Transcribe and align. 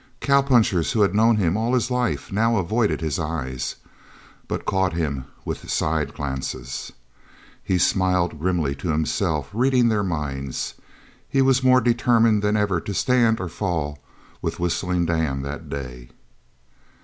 Cowpunchers 0.19 0.93
who 0.93 1.01
had 1.01 1.13
known 1.13 1.35
him 1.35 1.55
all 1.55 1.75
his 1.75 1.91
life 1.91 2.31
now 2.31 2.57
avoided 2.57 3.01
his 3.01 3.19
eyes, 3.19 3.75
but 4.47 4.65
caught 4.65 4.93
him 4.93 5.25
with 5.45 5.69
side 5.69 6.15
glances. 6.15 6.91
He 7.63 7.77
smiled 7.77 8.39
grimly 8.39 8.73
to 8.77 8.89
himself, 8.89 9.51
reading 9.53 9.89
their 9.89 10.01
minds. 10.01 10.73
He 11.29 11.43
was 11.43 11.61
more 11.61 11.81
determined 11.81 12.41
than 12.41 12.57
ever 12.57 12.81
to 12.81 12.95
stand 12.95 13.39
or 13.39 13.47
fall 13.47 13.99
with 14.41 14.59
Whistling 14.59 15.05
Dan 15.05 15.43
that 15.43 15.69
day. 15.69 16.09